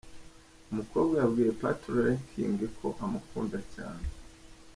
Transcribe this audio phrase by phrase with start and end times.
[0.71, 4.05] Umukobwa yabwiye Patoranking ko amukunda cyane.